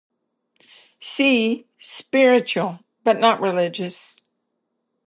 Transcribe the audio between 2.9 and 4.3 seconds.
but not religious".